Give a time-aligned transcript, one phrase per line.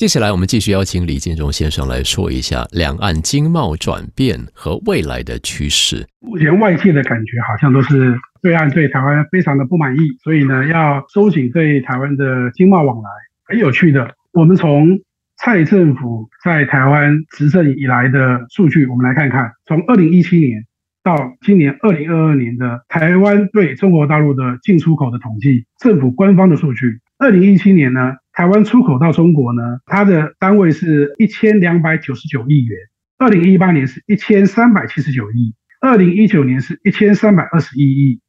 [0.00, 6.08] 接下来，我们继续邀请李建中先生来说一下两岸经贸转变和未来的趋势。
[6.20, 13.10] 目前外界的感觉好像都是对岸对台湾非常的不满意，所以呢，要收紧对台湾的经贸往来。
[13.44, 14.98] 很有趣的，我们从
[15.36, 20.64] 蔡政府在台湾执政以来的数据，我们来看看，从二零一七年
[21.04, 28.14] 到今年二零二二年的台湾对中国大陆的进出口的统计，政府官方的数据，二零一七年呢？
[28.32, 32.78] 台湾出口到中国呢，它的单位是一千两百九十九亿元，
[33.18, 38.20] 二零一八年是一千三百七十九亿，二零一九年是一千三百二十一亿，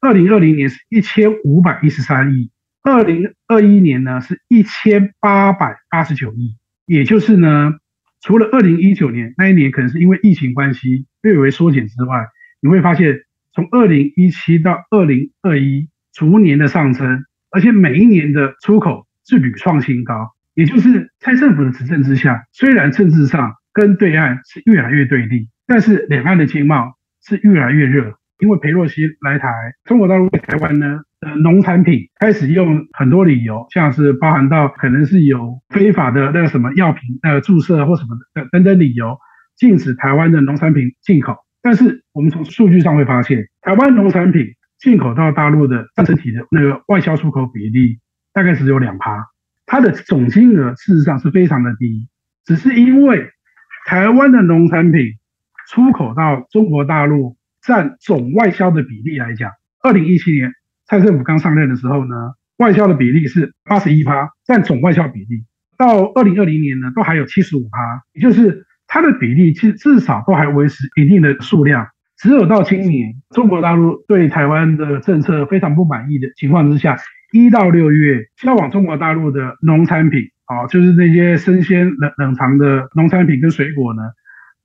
[0.00, 2.50] 二零二零年是一千五百一十三亿，
[2.82, 6.56] 二零二一年呢是一千八百八十九亿。
[6.86, 7.74] 也就是呢，
[8.22, 12.26] 除了二零一九年那一年可能是因为疫情关系略微缩减之外，
[12.60, 13.20] 你会发现
[13.52, 19.06] 从二零一七到二零二一逐年的上升，而且每一年的出口。
[19.26, 28.14] 是屡创新高，也就是蔡政府的执政之下，虽然政治上跟对岸是越来越对立，但是两岸的经贸是越来越热。
[28.40, 29.48] 因为裴洛西来台，
[29.84, 39.16] 中国大陆台湾呢呃农产品开始用很多理由，像是包含到可能是有非法的那个什么药品呃注射或什么的等等理由，
[39.56, 41.36] 禁止台湾的农产品进口。
[41.62, 48.00] 但是我们从数据上会发现，台湾农产品进口到大陆的占整体的那个外销出口比例。
[48.34, 49.28] 大概只有两趴，
[49.64, 52.08] 它的总金额事实上是非常的低，
[52.44, 53.30] 只是因为
[53.86, 55.12] 台湾的农产品
[55.68, 59.52] 出口到中国大陆占总外销的比例来讲，
[59.84, 60.52] 二零一七年
[60.84, 65.44] 蔡政府刚上任的时候呢，外销的比例是八十一趴，占总外销比例，
[65.78, 71.86] 到二零二零年呢，都还有七十五趴，也就是它的比例其实至少都还维持一定的数量。
[72.16, 76.96] 只有到今年，中国大陆对台湾的政策非常不满意的情况之下。
[77.34, 84.02] 一到六月，销往中国大陆的农产品，啊，就是那些生鲜冷冷藏的农产品跟水果呢，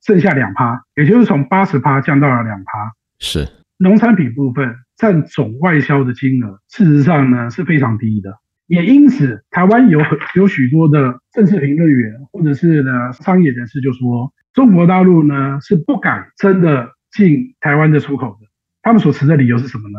[0.00, 2.92] 剩下两趴，也就是从八十趴降到了两趴。
[3.18, 8.38] 是农产品部分占总外销的金额，事实上呢是非常低的。
[8.68, 18.46] 也因此，台湾有很有许多的政治评论员或者是呢商业人士就说，中国大陆呢是不敢真的进台湾的出口的。
[18.80, 19.98] 他们所持的理由是什么呢？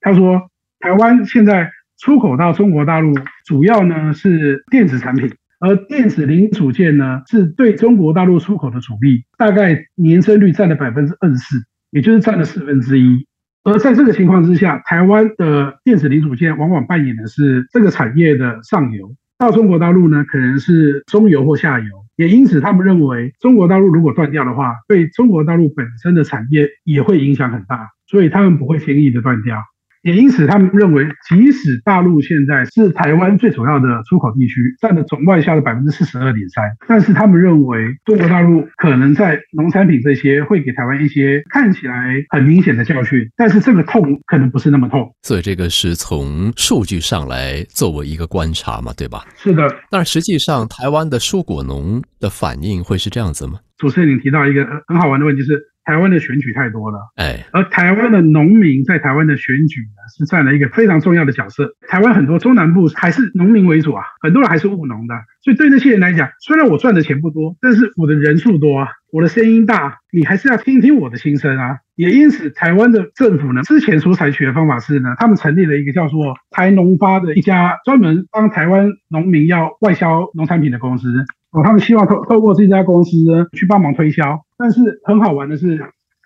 [0.00, 0.50] 他说，
[0.80, 1.72] 台湾现在。
[1.98, 3.14] 出口到中国大陆
[3.44, 5.30] 主要呢是电子产品，
[5.60, 13.26] 而电子零组件呢是对中国大陆出口的主力，大概年增率占了百分之二十四，也就是占了四分之一。
[13.64, 21.86] 而在这个情况之下，台湾的电子零组件往往扮演的是这个产业的上游，到中国大陆呢可能是中游或下游。
[22.16, 29.62] 也因此，他们认为中国大陆如果断掉的话，对中国大陆本身的产业也会影响很大，所以他们不会轻易的断掉。
[30.06, 45.12] 也因此，他们认为，即使大陆现在是台湾最主要的出口地区，占了总外销的百分之四十二点三，但是他们认为，中国大陆可能在农产品这些会给台湾一些看起来很明显的教训，但是这个痛可能不是那么痛。
[45.22, 49.26] 所以这个是从数据上来作为一个观察嘛，对吧？
[49.36, 49.68] 是的。
[49.90, 53.58] 但实际上，台湾的蔬果农的反应会是这样子吗？
[53.76, 55.60] 主持人，你提到一个很好玩的问题是。
[55.86, 61.76] 台湾的选举太多了，哎，而台湾的农民在台湾的选举呢，是占了一个非常重要的角色。
[61.86, 71.78] 台湾很多中南部还是农民为主啊，很多人还是务农的，所以对那些人来讲，虽然我赚的钱不多，但是我的人数多啊，我的声音大，你还是要听听我的心声啊。
[71.94, 81.24] 也因此，台湾的政府呢，之前所采取的方法是呢，他们成立了一个叫做台农发的一家专门帮台湾农民要外销农产品的公司。
[81.56, 85.80] 哦，他们希望透透过这家公司呢去帮忙推销，但是很好玩的是，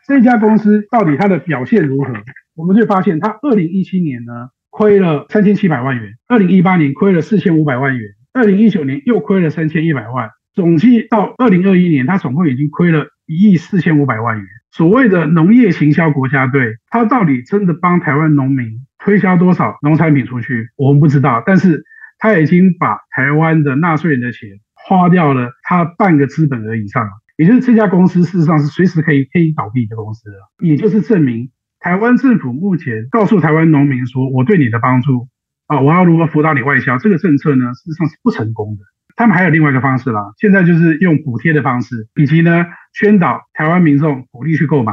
[0.09, 2.13] 这家公司到底它的表现如何？
[2.57, 14.45] 我们就发现，它二零一七年呢亏了三千七百万元，二零一八年亏了四千五百万元，二零一九年又亏了三千一百万，总计到二零二一年，它总共已经亏了一亿四千五百万元。
[14.73, 18.67] 所谓的农业行销国家队，它到底真的帮台湾农民
[18.99, 20.71] 推销多少农产品出去？
[20.77, 21.85] 我们不知道，但是
[22.19, 24.49] 它已经把台湾的纳税人的钱。
[24.87, 30.37] 花掉了他半个资本额以上，也就是这家公司事实上是随时可以可以倒闭的公司了。
[30.59, 35.29] 也就是证明台湾政府目前告诉台湾农民说，我对你的帮助
[35.67, 38.85] 啊，我要如何辅导你外销，这个政策呢，事实上是不成功的。
[39.17, 44.93] 他们还有另外一个方式啦，现在就是用补贴的方式，以及呢宣导台湾民众鼓励去购买。